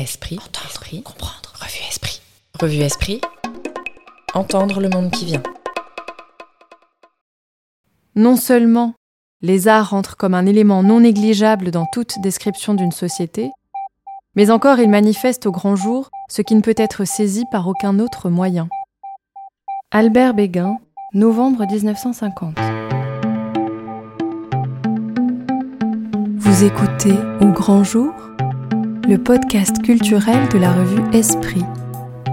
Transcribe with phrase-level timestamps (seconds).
[0.00, 1.52] Esprit, entendre, esprit, comprendre.
[1.60, 2.22] Revue Esprit.
[2.58, 3.20] Revue Esprit.
[4.32, 5.42] Entendre le monde qui vient.
[8.14, 8.94] Non seulement
[9.42, 13.50] les arts entrent comme un élément non négligeable dans toute description d'une société,
[14.36, 17.98] mais encore ils manifestent au grand jour ce qui ne peut être saisi par aucun
[17.98, 18.68] autre moyen.
[19.90, 20.78] Albert Béguin,
[21.12, 22.56] novembre 1950.
[26.38, 28.29] Vous écoutez Au grand jour?
[29.10, 31.64] Le podcast culturel de la revue Esprit,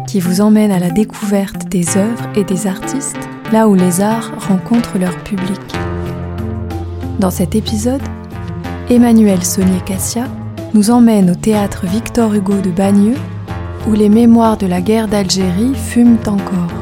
[0.08, 3.18] qui vous emmène à la découverte des œuvres et des artistes
[3.52, 5.60] là où les arts rencontrent leur public.
[7.20, 8.04] Dans cet épisode,
[8.92, 10.26] Emmanuel Saunier-Cassia
[10.76, 13.18] nous emmène au théâtre Victor Hugo de Bagneux,
[13.90, 16.77] où les mémoires de la guerre d'Algérie fument encore.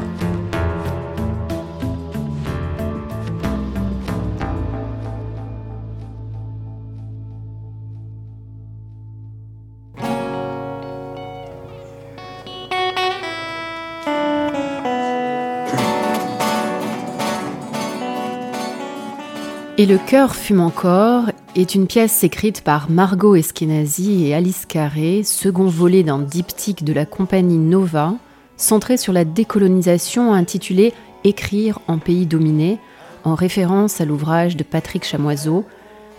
[19.87, 25.67] Le cœur fume encore est une pièce écrite par Margot Eskenazi et Alice Carré, second
[25.67, 28.15] volet d'un diptyque de la compagnie Nova,
[28.57, 30.91] centré sur la décolonisation intitulé
[31.23, 32.79] Écrire en pays dominé,
[33.25, 35.65] en référence à l'ouvrage de Patrick Chamoiseau,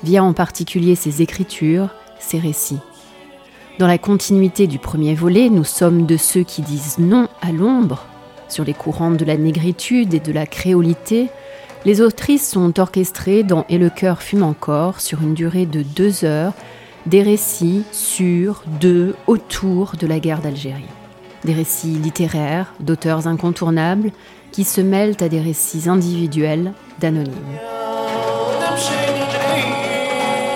[0.04, 1.88] via en particulier ses écritures,
[2.20, 2.78] ses récits.
[3.80, 8.06] Dans la continuité du premier volet, nous sommes de ceux qui disent non à l'ombre,
[8.48, 11.30] sur les courants de la négritude et de la créolité,
[11.84, 16.24] les autrices sont orchestrées dans Et le cœur fume encore sur une durée de deux
[16.24, 16.54] heures
[17.06, 20.84] des récits sur, de, autour de la guerre d'Algérie.
[21.44, 24.10] Des récits littéraires, d'auteurs incontournables,
[24.50, 27.34] qui se mêlent à des récits individuels d'anonymes.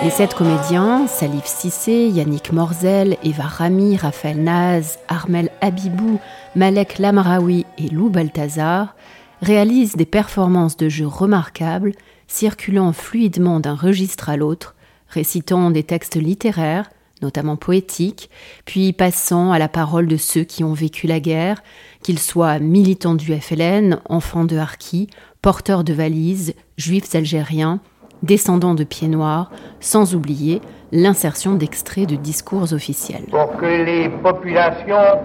[0.03, 6.19] Les sept comédiens, Salif Sissé, Yannick Morzel, Eva Rami, Raphaël Naz, Armel Habibou,
[6.55, 8.95] Malek Lamraoui et Lou Balthazar,
[9.41, 11.93] réalise des performances de jeu remarquables,
[12.27, 14.75] circulant fluidement d'un registre à l'autre,
[15.07, 16.89] récitant des textes littéraires,
[17.21, 18.29] notamment poétiques,
[18.65, 21.61] puis passant à la parole de ceux qui ont vécu la guerre,
[22.01, 25.07] qu'ils soient militants du FLN, enfants de Harki,
[25.41, 27.79] porteurs de valises, juifs algériens,
[28.23, 30.61] descendants de pieds noirs, sans oublier
[30.91, 33.25] l'insertion d'extraits de discours officiels.
[33.29, 35.19] Pour que les populations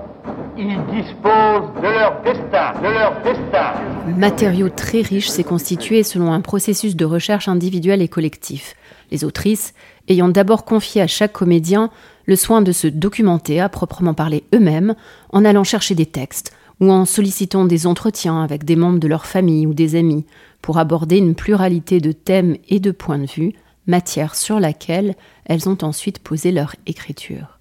[0.59, 3.73] ils disposent de leur destin, de leur destin.
[4.17, 8.75] Matériau très riche s'est constitué selon un processus de recherche individuel et collectif.
[9.11, 9.75] Les autrices
[10.09, 11.91] ayant d'abord confié à chaque comédien
[12.25, 14.95] le soin de se documenter à proprement parler eux-mêmes
[15.31, 19.27] en allant chercher des textes ou en sollicitant des entretiens avec des membres de leur
[19.27, 20.25] famille ou des amis
[20.63, 23.53] pour aborder une pluralité de thèmes et de points de vue,
[23.87, 25.15] matière sur laquelle
[25.45, 27.56] elles ont ensuite posé leur écriture.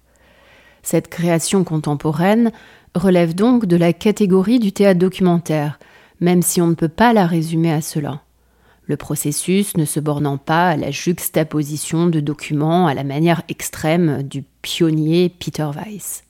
[0.86, 2.52] Cette création contemporaine
[2.94, 5.80] relève donc de la catégorie du théâtre documentaire,
[6.20, 8.20] même si on ne peut pas la résumer à cela.
[8.84, 14.22] Le processus ne se bornant pas à la juxtaposition de documents à la manière extrême
[14.22, 16.22] du pionnier Peter Weiss.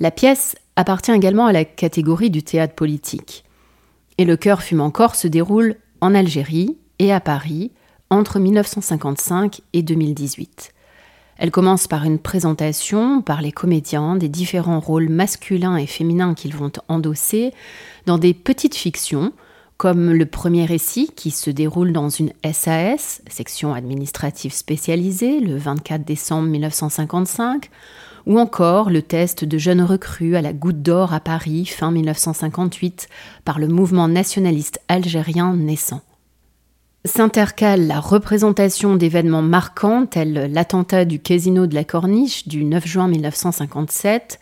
[0.00, 3.44] La pièce appartient également à la catégorie du théâtre politique.
[4.16, 7.72] Et le cœur fume encore se déroule en Algérie et à Paris
[8.08, 10.73] entre 1955 et 2018.
[11.36, 16.54] Elle commence par une présentation par les comédiens des différents rôles masculins et féminins qu'ils
[16.54, 17.52] vont endosser
[18.06, 19.32] dans des petites fictions,
[19.76, 26.04] comme le premier récit qui se déroule dans une SAS, section administrative spécialisée, le 24
[26.04, 27.68] décembre 1955,
[28.26, 33.08] ou encore le test de jeunes recrues à la Goutte d'Or à Paris fin 1958
[33.44, 36.00] par le mouvement nationaliste algérien naissant.
[37.06, 43.08] S'intercale la représentation d'événements marquants tels l'attentat du casino de la Corniche du 9 juin
[43.08, 44.40] 1957,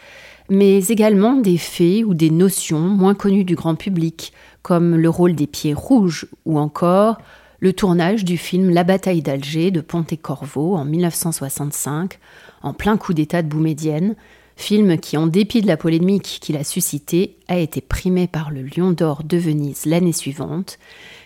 [0.49, 5.35] mais également des faits ou des notions moins connues du grand public, comme le rôle
[5.35, 7.19] des pieds rouges ou encore
[7.59, 12.21] le tournage du film La bataille d'Alger de Pontecorvo en 1965,
[12.63, 14.15] en plein coup d'état de Boumedienne,
[14.57, 18.63] film qui, en dépit de la polémique qu'il a suscité, a été primé par le
[18.63, 20.79] Lion d'Or de Venise l'année suivante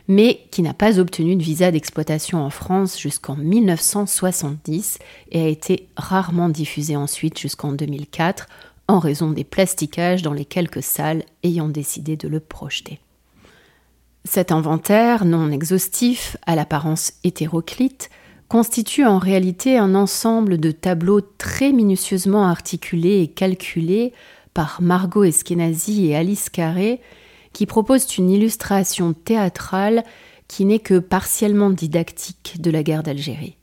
[0.09, 4.99] mais qui n'a pas obtenu de visa d'exploitation en France jusqu'en 1970
[5.33, 8.47] et a été rarement diffusé ensuite jusqu'en 2004
[8.89, 13.01] en raison des plastiquages dans les quelques salles ayant décidé de le projeter.
[14.25, 18.11] Cet inventaire, non exhaustif, à l'apparence hétéroclite,
[18.49, 24.13] constitue en réalité un ensemble de tableaux très minutieusement articulés et calculés
[24.55, 27.01] par Margot Eskenazi et Alice Carré,
[27.53, 30.05] qui proposent une illustration théâtrale
[30.49, 33.57] qui n'est que partiellement didactique de la guerre d'Algérie.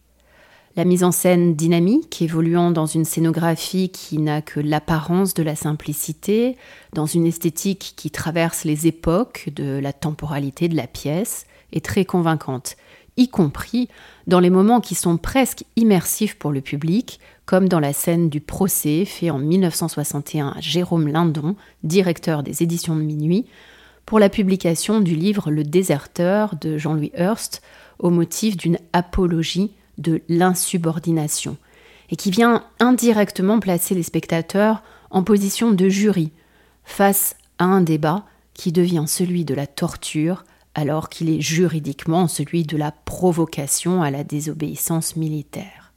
[0.75, 5.55] La mise en scène dynamique, évoluant dans une scénographie qui n'a que l'apparence de la
[5.55, 6.57] simplicité,
[6.93, 12.05] dans une esthétique qui traverse les époques de la temporalité de la pièce, est très
[12.05, 12.75] convaincante,
[13.17, 13.89] y compris
[14.27, 18.41] dans les moments qui sont presque immersifs pour le public, comme dans la scène du
[18.41, 23.45] procès fait en 1961 à Jérôme Lindon, directeur des éditions de minuit,
[24.05, 27.61] pour la publication du livre Le déserteur de Jean-Louis Hearst,
[27.99, 31.57] au motif d'une apologie de l'insubordination,
[32.09, 36.31] et qui vient indirectement placer les spectateurs en position de jury
[36.83, 40.43] face à un débat qui devient celui de la torture
[40.75, 45.93] alors qu'il est juridiquement celui de la provocation à la désobéissance militaire.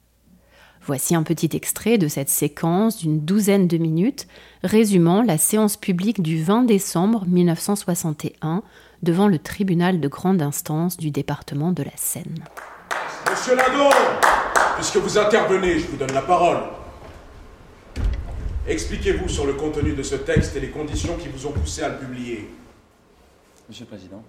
[0.87, 4.27] Voici un petit extrait de cette séquence d'une douzaine de minutes
[4.63, 8.63] résumant la séance publique du 20 décembre 1961
[9.03, 12.45] devant le tribunal de grande instance du département de la Seine.
[13.29, 13.89] Monsieur Lindon,
[14.75, 16.59] puisque vous intervenez, je vous donne la parole.
[18.65, 21.89] Expliquez-vous sur le contenu de ce texte et les conditions qui vous ont poussé à
[21.89, 22.49] le publier.
[23.67, 24.23] Monsieur le Président.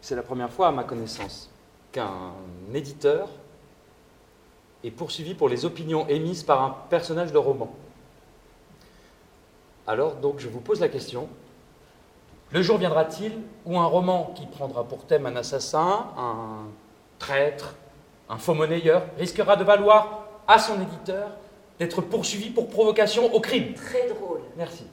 [0.00, 1.50] C'est la première fois à ma connaissance
[1.92, 2.32] qu'un
[2.72, 3.28] éditeur
[4.84, 7.70] est poursuivi pour les opinions émises par un personnage de roman.
[9.86, 11.28] Alors donc je vous pose la question,
[12.52, 13.32] le jour viendra-t-il
[13.64, 16.66] où un roman qui prendra pour thème un assassin, un
[17.18, 17.76] traître,
[18.28, 21.30] un faux monnayeur, risquera de valoir à son éditeur
[21.78, 23.74] d'être poursuivi pour provocation au crime?
[23.74, 24.40] Très drôle.
[24.56, 24.84] Merci.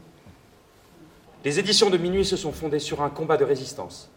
[1.44, 4.10] Les éditions de Minuit se sont fondées sur un combat de résistance.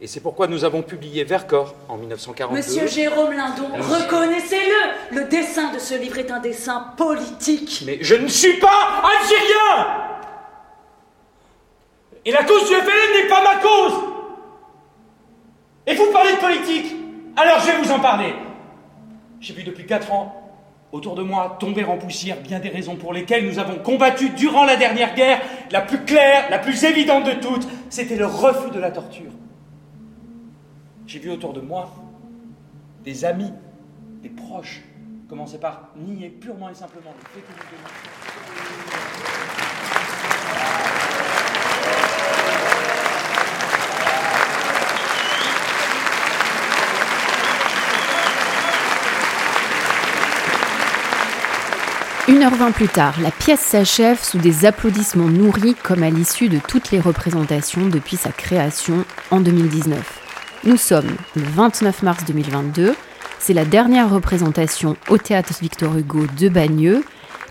[0.00, 2.56] Et c'est pourquoi nous avons publié Vercors en 1942.
[2.56, 7.82] Monsieur Jérôme Lindon, reconnaissez-le Le dessin de ce livre est un dessin politique.
[7.84, 9.86] Mais je ne suis pas algérien
[12.24, 13.92] Et la cause du FLN n'est pas ma cause
[15.88, 16.94] Et vous parlez de politique
[17.36, 18.34] Alors je vais vous en parler.
[19.40, 20.44] J'ai vu depuis quatre ans
[20.92, 24.64] autour de moi tomber en poussière bien des raisons pour lesquelles nous avons combattu durant
[24.64, 25.40] la dernière guerre.
[25.72, 29.32] La plus claire, la plus évidente de toutes, c'était le refus de la torture.
[31.08, 31.90] J'ai vu autour de moi
[33.02, 33.50] des amis,
[34.20, 34.82] des proches,
[35.26, 37.46] commencer par nier purement et simplement le fait.
[52.30, 56.50] Une heure vingt plus tard, la pièce s'achève sous des applaudissements nourris comme à l'issue
[56.50, 60.17] de toutes les représentations depuis sa création en 2019.
[60.64, 62.96] Nous sommes le 29 mars 2022,
[63.38, 67.04] c'est la dernière représentation au théâtre Victor Hugo de Bagneux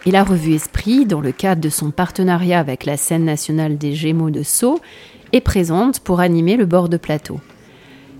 [0.05, 3.93] et la revue Esprit, dans le cadre de son partenariat avec la scène nationale des
[3.93, 4.81] Gémeaux de Sceaux,
[5.31, 7.39] est présente pour animer le bord de plateau.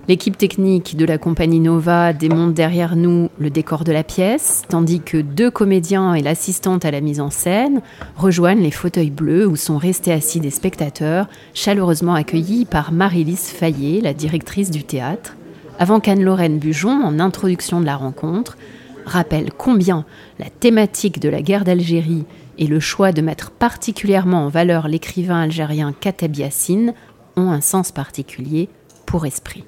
[0.08, 5.02] L'équipe technique de la compagnie Nova démonte derrière nous le décor de la pièce, tandis
[5.02, 7.82] que deux comédiens et l'assistante à la mise en scène
[8.16, 14.00] rejoignent les fauteuils bleus où sont restés assis des spectateurs, chaleureusement accueillis par Marie-Lise Fayet,
[14.00, 15.36] la directrice du théâtre,
[15.78, 18.58] avant qu'Anne-Lorraine Bujon, en introduction de la rencontre,
[19.06, 20.06] rappelle combien
[20.40, 22.24] la thématique de la guerre d'Algérie
[22.58, 26.94] et le choix de mettre particulièrement en valeur l'écrivain algérien Kateb Yassine
[27.36, 28.70] ont un sens particulier
[29.06, 29.66] pour Esprit.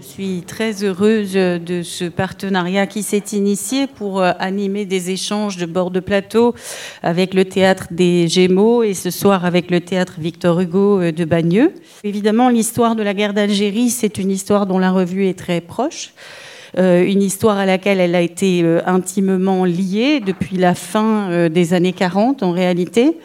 [0.00, 5.56] Je suis très heureuse de ce partenariat qui s'est initié pour euh, animer des échanges
[5.56, 6.54] de bord de plateau
[7.02, 11.24] avec le théâtre des Gémeaux et ce soir avec le théâtre Victor Hugo euh, de
[11.24, 11.72] Bagneux.
[12.04, 16.12] Évidemment, l'histoire de la guerre d'Algérie, c'est une histoire dont la revue est très proche.
[16.78, 21.48] Euh, une histoire à laquelle elle a été euh, intimement liée depuis la fin euh,
[21.48, 23.16] des années 40 en réalité.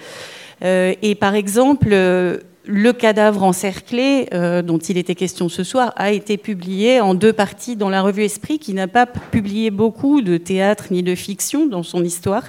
[0.64, 5.94] Euh, et par exemple, euh, le cadavre encerclé, euh, dont il était question ce soir,
[5.96, 10.22] a été publié en deux parties dans la revue Esprit, qui n'a pas publié beaucoup
[10.22, 12.44] de théâtre ni de fiction dans son histoire,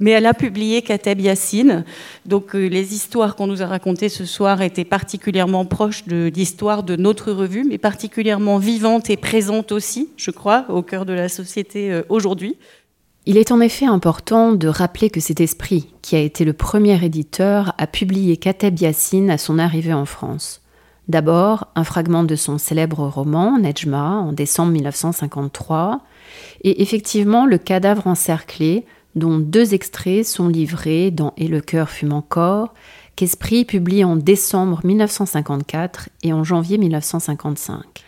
[0.00, 1.84] mais elle a publié Kateb Yassine.
[2.26, 6.82] Donc euh, les histoires qu'on nous a racontées ce soir étaient particulièrement proches de l'histoire
[6.82, 11.28] de notre revue, mais particulièrement vivantes et présentes aussi, je crois, au cœur de la
[11.28, 12.56] société euh, aujourd'hui.
[13.26, 17.02] Il est en effet important de rappeler que c'est Esprit qui a été le premier
[17.02, 20.60] éditeur à publier Kateb Yassine à son arrivée en France.
[21.08, 26.02] D'abord, un fragment de son célèbre roman, Nejma, en décembre 1953,
[26.64, 32.12] et effectivement le cadavre encerclé, dont deux extraits sont livrés dans Et le cœur fume
[32.12, 32.74] encore,
[33.16, 38.04] qu'Esprit publie en décembre 1954 et en janvier 1955.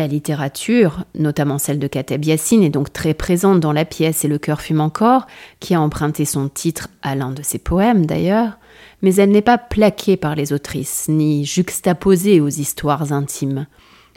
[0.00, 4.28] La littérature, notamment celle de Kateb Yassine, est donc très présente dans la pièce Et
[4.28, 5.26] le cœur fume encore,
[5.60, 8.56] qui a emprunté son titre à l'un de ses poèmes d'ailleurs,
[9.02, 13.66] mais elle n'est pas plaquée par les autrices, ni juxtaposée aux histoires intimes.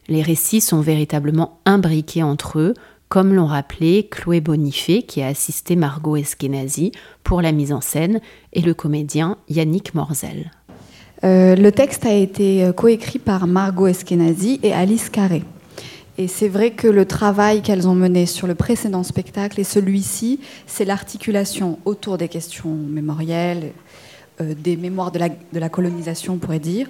[0.07, 2.75] Les récits sont véritablement imbriqués entre eux,
[3.09, 6.93] comme l'ont rappelé Chloé Bonifay, qui a assisté Margot Eskenazi
[7.25, 8.21] pour la mise en scène,
[8.53, 10.49] et le comédien Yannick Morzel.
[11.25, 15.43] Euh, le texte a été euh, coécrit par Margot Eskenazi et Alice Carré.
[16.17, 20.39] Et c'est vrai que le travail qu'elles ont mené sur le précédent spectacle et celui-ci,
[20.67, 23.71] c'est l'articulation autour des questions mémorielles,
[24.41, 25.19] euh, des mémoires de
[25.53, 26.87] la, colonisation, on pourrait dire.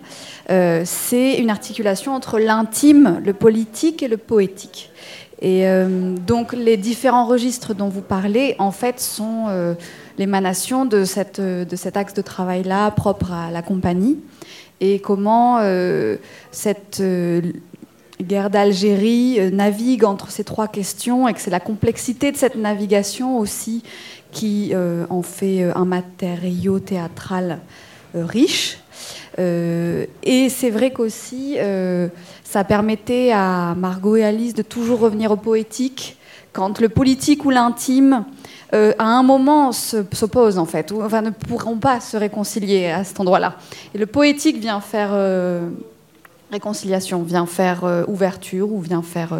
[0.49, 4.91] c'est une articulation entre l'intime, le politique et le poétique.
[5.41, 5.65] Et
[6.25, 9.75] donc les différents registres dont vous parlez, en fait, sont
[10.17, 11.39] l'émanation de, cet
[11.97, 14.19] axe de travail-là propre à la compagnie
[14.79, 16.17] et comment euh,
[16.51, 17.41] cette euh,
[18.21, 22.55] guerre d'Algérie euh, navigue entre ces trois questions et que c'est la complexité de cette
[22.55, 23.83] navigation aussi
[24.31, 27.59] qui en fait un matériau théâtral
[28.15, 28.79] riche.
[29.37, 31.57] et c'est vrai qu'aussi,
[32.43, 36.17] ça permettait à Margot et Alice de toujours revenir au poétique
[36.53, 38.25] quand le politique ou l'intime
[38.73, 43.03] euh, à un moment s'opposent en fait, ou enfin, ne pourront pas se réconcilier à
[43.03, 43.55] cet endroit-là.
[43.93, 45.69] Et le poétique vient faire euh,
[46.53, 49.37] réconciliation, vient faire euh, ouverture ou vient faire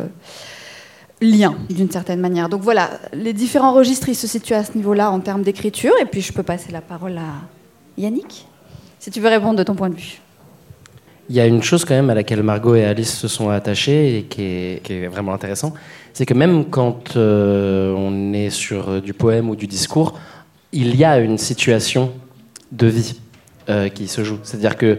[1.22, 2.50] lien d'une certaine manière.
[2.50, 5.94] Donc voilà, les différents registres se situent à ce niveau-là en termes d'écriture.
[6.02, 7.32] Et puis je peux passer la parole à
[7.98, 8.46] Yannick,
[9.00, 10.20] si tu veux répondre de ton point de vue.
[11.30, 14.18] Il y a une chose quand même à laquelle Margot et Alice se sont attachées
[14.18, 15.74] et qui est, vraiment intéressant,
[16.12, 20.20] c'est que même quand euh, on est sur euh, du poème ou du discours,
[20.74, 22.12] il y a une situation
[22.72, 23.16] de vie
[23.70, 24.40] euh, qui se joue.
[24.44, 24.98] C'est-à-dire que,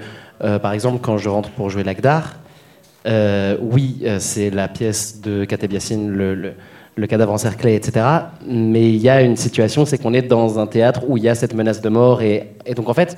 [0.63, 2.37] par exemple, quand je rentre pour jouer l'Agdar,
[3.07, 8.07] oui, c'est la pièce de Katebiassine, le, cadavre encerclé, etc.
[8.47, 11.29] Mais il y a une situation, c'est qu'on est dans un théâtre où il y
[11.29, 12.23] a cette menace de mort.
[12.23, 13.17] Et, donc, en fait,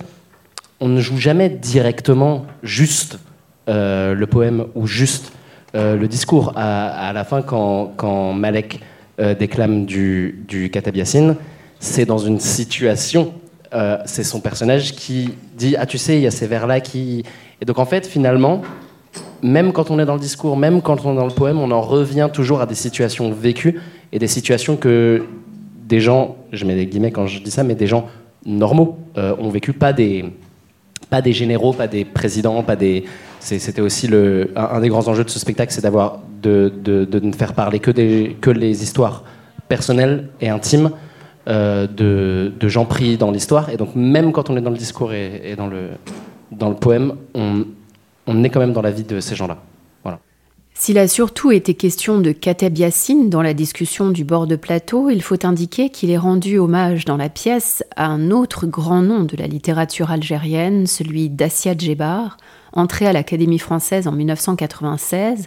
[0.80, 3.18] on ne joue jamais directement juste
[3.66, 5.33] le poème ou juste
[5.76, 6.52] euh, le discours.
[6.56, 8.80] À, la fin, quand, Malek
[9.21, 10.71] euh, déclame du, du
[11.78, 13.35] c'est dans une situation,
[13.73, 17.25] euh, c'est son personnage qui dit Ah, tu sais, il y a ces vers-là qui.
[17.61, 18.63] Et donc, en fait, finalement,
[19.43, 21.71] même quand on est dans le discours, même quand on est dans le poème, on
[21.71, 23.81] en revient toujours à des situations vécues
[24.13, 25.25] et des situations que
[25.85, 28.07] des gens, je mets des guillemets quand je dis ça, mais des gens
[28.45, 30.25] normaux ont vécu, pas des,
[31.11, 33.05] pas des généraux, pas des présidents, pas des,
[33.41, 37.53] c'était aussi le, un, des grands enjeux de ce spectacle, c'est d'avoir de, ne faire
[37.55, 39.25] parler que, des, que les histoires
[39.69, 40.91] personnelles et intimes
[41.49, 43.71] euh, de, gens pris dans l'histoire.
[43.71, 45.91] Et donc même quand on est dans le discours et, dans, le,
[46.50, 47.65] dans le poème, on,
[48.26, 49.59] on est quand même dans la vie de ces gens-là.
[50.03, 50.19] Voilà.
[50.75, 55.09] S'il a surtout été question de Kateb Yassine dans la discussion du bord de plateau,
[55.09, 59.23] il faut indiquer qu'il est rendu hommage dans la pièce à un autre grand nom
[59.23, 62.37] de la littérature algérienne, celui d'Assia Djebar,
[62.73, 65.47] entré à l'Académie française en 1996,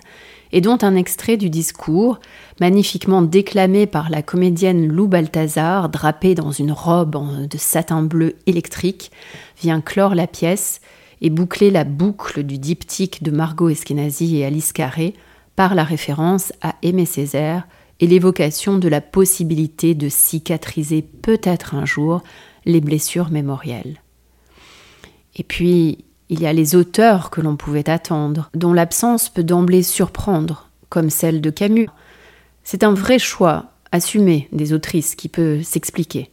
[0.52, 2.20] et dont un extrait du discours,
[2.60, 9.12] magnifiquement déclamé par la comédienne Lou Balthazar, drapée dans une robe de satin bleu électrique,
[9.62, 10.82] vient clore la pièce
[11.22, 15.14] et boucler la boucle du diptyque de Margot Eskenazi et Alice Carré
[15.56, 17.68] par la référence à Aimé Césaire
[18.00, 22.22] et l'évocation de la possibilité de cicatriser peut-être un jour
[22.66, 24.02] les blessures mémorielles.
[25.36, 29.84] Et puis, il y a les auteurs que l'on pouvait attendre, dont l'absence peut d'emblée
[29.84, 31.90] surprendre, comme celle de Camus.
[32.64, 36.30] C'est un vrai choix, assumé, des autrices qui peut s'expliquer.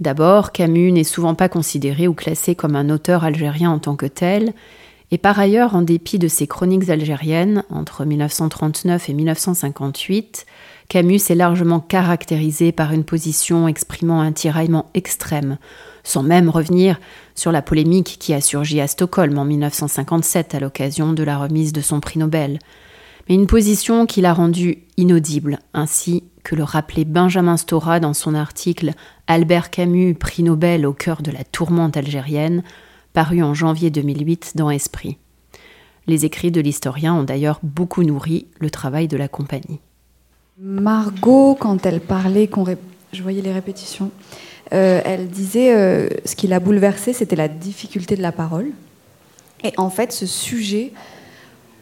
[0.00, 4.06] D'abord, Camus n'est souvent pas considéré ou classé comme un auteur algérien en tant que
[4.06, 4.52] tel,
[5.10, 10.46] et par ailleurs, en dépit de ses chroniques algériennes entre 1939 et 1958,
[10.88, 15.58] Camus est largement caractérisé par une position exprimant un tiraillement extrême,
[16.02, 17.00] sans même revenir
[17.34, 21.72] sur la polémique qui a surgi à Stockholm en 1957 à l'occasion de la remise
[21.72, 22.58] de son prix Nobel,
[23.28, 28.34] mais une position qu'il a rendue inaudible, ainsi que le rappelait Benjamin Stora dans son
[28.34, 28.92] article
[29.26, 32.62] Albert Camus, prix Nobel au cœur de la tourmente algérienne,
[33.14, 35.16] paru en janvier 2008 dans Esprit.
[36.06, 39.80] Les écrits de l'historien ont d'ailleurs beaucoup nourri le travail de la compagnie.
[40.58, 42.50] Margot, quand elle parlait,
[43.12, 44.10] je voyais les répétitions,
[44.72, 48.70] euh, elle disait euh, ce qui l'a bouleversée, c'était la difficulté de la parole.
[49.62, 50.92] Et en fait, ce sujet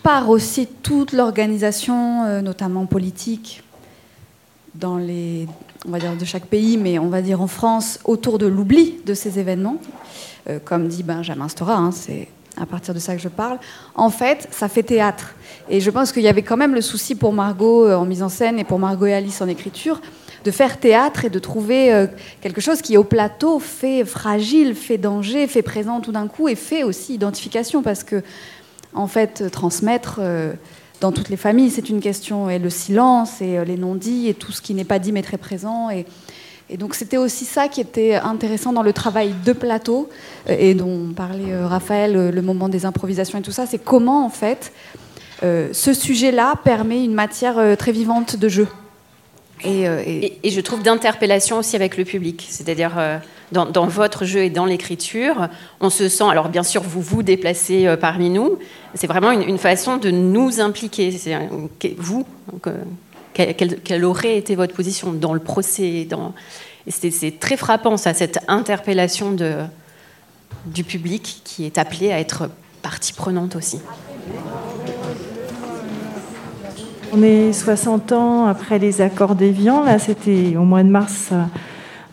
[0.03, 3.62] part aussi toute l'organisation, euh, notamment politique,
[4.75, 5.47] dans les,
[5.87, 8.97] on va dire de chaque pays, mais on va dire en France, autour de l'oubli
[9.05, 9.79] de ces événements.
[10.64, 12.29] comme dit Benjamin Stora, hein, c'est
[12.61, 13.59] à partir de ça que je parle.
[13.95, 15.35] En fait, ça fait théâtre.
[15.69, 18.29] Et je pense qu'il y avait quand même le souci pour Margot en mise en
[18.29, 20.00] scène et pour Margot et Alice en écriture
[20.45, 22.07] de faire théâtre et de trouver euh,
[22.41, 26.55] quelque chose qui, au plateau, fait fragile, fait danger, fait présent tout d'un coup et
[26.55, 28.23] fait aussi identification parce que,
[28.95, 30.52] en fait, transmettre, euh,
[31.02, 34.52] dans toutes les familles, c'est une question, et le silence, et les non-dits, et tout
[34.52, 35.90] ce qui n'est pas dit mais très présent.
[35.90, 36.06] Et,
[36.71, 40.09] et donc c'était aussi ça qui était intéressant dans le travail de plateau,
[40.49, 44.73] et dont parlait Raphaël, le moment des improvisations et tout ça, c'est comment en fait
[45.42, 48.68] ce sujet-là permet une matière très vivante de jeu.
[49.64, 52.47] Euh, et, je trouve d'interpellation aussi avec le public.
[52.49, 53.18] C'est-à-dire, euh,
[53.52, 55.49] dans, votre jeu et dans l'écriture,
[55.80, 56.25] on se sent.
[56.25, 58.59] Alors, bien sûr, vous vous déplacez euh, parmi nous.
[58.94, 61.16] C'est vraiment une, façon de nous impliquer.
[61.99, 62.26] vous,
[63.35, 66.35] quelle, aurait été votre position dans le procès dans...
[66.88, 69.37] C'est très frappant, ça, cette interpellation
[70.66, 72.50] du public qui est appelé à être
[72.82, 73.78] partie prenante aussi.
[77.12, 81.30] On est 60 ans après les accords d'Évian, là c'était au mois de mars.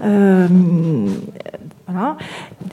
[0.01, 0.47] Euh.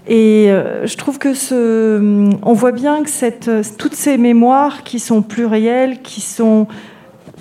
[0.09, 5.01] Et euh, je trouve que ce, on voit bien que cette, toutes ces mémoires qui
[5.01, 6.67] sont plurielles, qui sont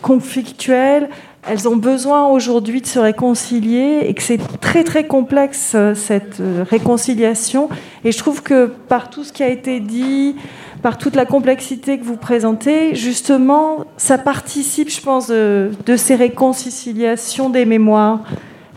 [0.02, 1.10] conflictuelles,
[1.48, 6.42] elles ont besoin aujourd'hui de se réconcilier et que c'est très très complexe euh, cette
[6.70, 7.70] réconciliation.
[8.04, 10.36] Et je trouve que par tout ce qui a été dit,
[10.82, 17.50] par toute la complexité que vous présentez, justement, ça participe, je pense, de, ces réconciliations
[17.50, 18.20] des mémoires.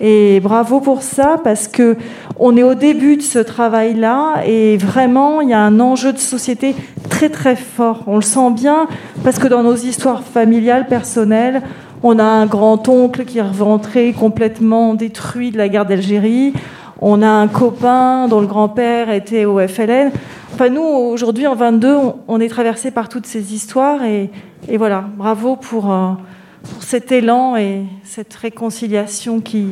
[0.01, 1.97] Et bravo pour ça, parce que
[2.39, 6.19] on est au début de ce travail-là, et vraiment, il y a un enjeu de
[6.19, 6.77] société
[7.11, 8.05] très très fort.
[8.07, 8.87] On le sent bien,
[9.25, 11.63] parce que dans nos histoires familiales, personnelles,
[12.03, 16.53] on a un grand-oncle qui est rentré complètement détruit de la guerre d'Algérie.
[17.01, 20.13] On a un copain dont le grand-père était au FLN.
[20.55, 24.05] Enfin, nous, aujourd'hui, en 22, on, est traversé par toutes ces histoires.
[24.05, 24.31] Et,
[24.77, 26.11] voilà, bravo pour, euh,
[26.73, 29.67] pour, cet élan et cette réconciliation qui,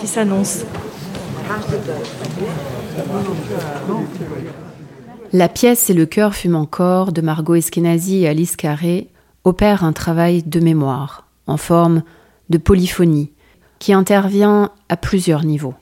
[0.00, 0.64] qui s'annonce.
[5.32, 9.08] La pièce et le cœur fument encore de Margot Eskenazi et Alice Carré
[9.44, 12.02] opèrent un travail de mémoire en forme
[12.50, 13.30] de polyphonie
[13.78, 15.74] qui intervient à plusieurs niveaux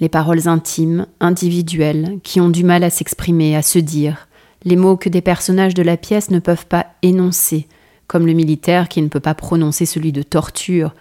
[0.00, 4.28] les paroles intimes, individuelles, qui ont du mal à s'exprimer, à se dire,
[4.64, 7.68] les mots que des personnages de la pièce ne peuvent pas énoncer,
[8.10, 10.96] comme le militaire qui ne peut pas prononcer celui de torture,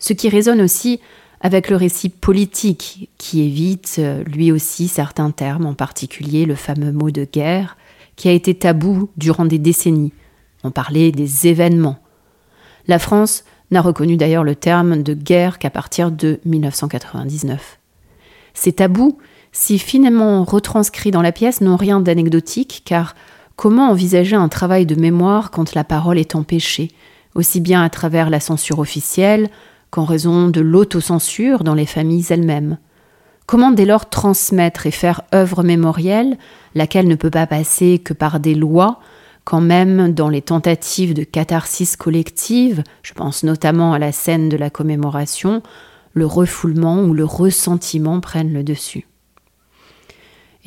[0.00, 0.98] ce qui résonne aussi
[1.40, 6.90] avec le récit politique, qui évite euh, lui aussi certains termes, en particulier le fameux
[6.90, 7.76] mot de guerre,
[8.16, 10.12] qui a été tabou durant des décennies.
[10.64, 12.00] On parlait des événements.
[12.88, 17.78] La France n'a reconnu d'ailleurs le terme de guerre qu'à partir de 1999.
[18.54, 19.16] Ces tabous,
[19.52, 23.14] si finalement retranscrits dans la pièce, n'ont rien d'anecdotique, car
[23.58, 26.92] comment envisager un travail de mémoire quand la parole est empêchée,
[27.34, 29.50] aussi bien à travers la censure officielle
[29.90, 32.78] qu'en raison de l'autocensure dans les familles elles-mêmes?
[33.46, 36.38] Comment dès lors transmettre et faire œuvre mémorielle,
[36.76, 39.00] laquelle ne peut pas passer que par des lois,
[39.42, 44.56] quand même dans les tentatives de catharsis collective, je pense notamment à la scène de
[44.56, 45.62] la commémoration,
[46.12, 49.08] le refoulement ou le ressentiment prennent le dessus?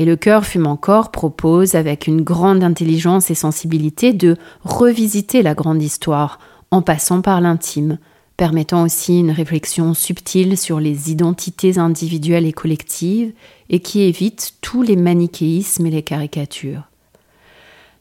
[0.01, 5.53] Et le cœur fume encore propose, avec une grande intelligence et sensibilité, de revisiter la
[5.53, 6.39] grande histoire
[6.71, 7.99] en passant par l'intime,
[8.35, 13.31] permettant aussi une réflexion subtile sur les identités individuelles et collectives
[13.69, 16.89] et qui évite tous les manichéismes et les caricatures.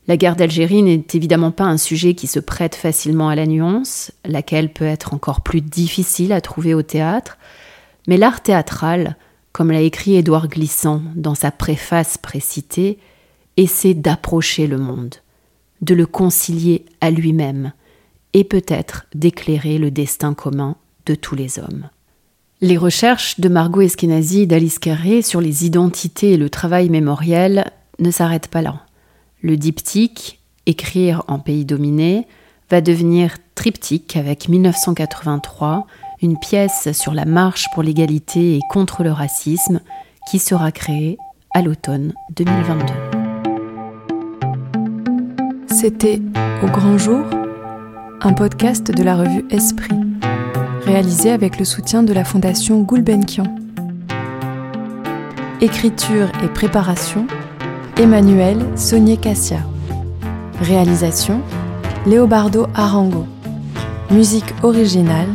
[0.08, 4.10] La guerre d'Algérie n'est évidemment pas un sujet qui se prête facilement à la nuance,
[4.24, 7.36] laquelle peut être encore plus difficile à trouver au théâtre,
[8.08, 9.18] mais l'art théâtral,
[9.52, 12.98] comme l'a écrit Édouard Glissant dans sa préface précitée,
[13.56, 15.16] essaie d'approcher le monde,
[15.80, 17.72] de le concilier à lui-même,
[18.32, 21.88] et peut-être d'éclairer le destin commun de tous les hommes.
[22.60, 27.72] Les recherches de Margot Eskenazi et d'Alice Carré sur les identités et le travail mémoriel
[27.98, 28.84] ne s'arrêtent pas là.
[29.42, 32.26] Le diptyque, Écrire en pays dominé,
[32.70, 35.86] va devenir triptyque avec 1983,
[36.22, 39.80] une pièce sur la marche pour l'égalité et contre le racisme
[40.30, 41.18] qui sera créée
[41.54, 42.84] à l'automne 2022.
[45.66, 46.20] C'était
[46.62, 47.24] Au grand jour,
[48.20, 49.96] un podcast de la revue Esprit,
[50.84, 53.44] réalisé avec le soutien de la fondation Gulbenkian.
[55.62, 57.26] Écriture et préparation
[57.98, 59.60] Emmanuel Sonier Cassia.
[60.60, 61.40] Réalisation
[62.06, 63.26] Léobardo Arango.
[64.10, 65.28] Musique originale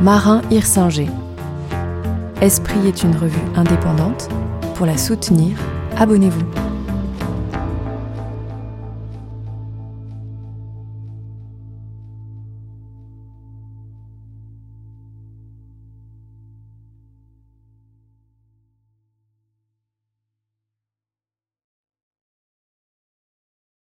[0.00, 1.08] Marin Hirsinger.
[2.40, 4.28] Esprit est une revue indépendante.
[4.76, 5.56] Pour la soutenir,
[5.96, 6.67] abonnez-vous.